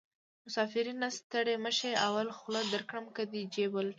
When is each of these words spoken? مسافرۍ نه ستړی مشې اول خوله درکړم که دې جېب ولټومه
مسافرۍ 0.45 0.93
نه 1.01 1.09
ستړی 1.17 1.55
مشې 1.65 1.91
اول 2.07 2.27
خوله 2.37 2.61
درکړم 2.73 3.05
که 3.15 3.21
دې 3.31 3.41
جېب 3.53 3.69
ولټومه 3.73 3.89